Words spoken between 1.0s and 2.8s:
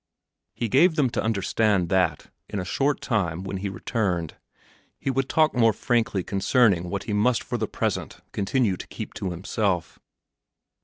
to understand that, in a